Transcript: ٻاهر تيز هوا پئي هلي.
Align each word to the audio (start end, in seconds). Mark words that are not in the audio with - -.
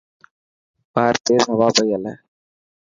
ٻاهر 0.93 1.15
تيز 1.25 1.43
هوا 1.53 1.67
پئي 1.75 1.89
هلي. 1.95 2.13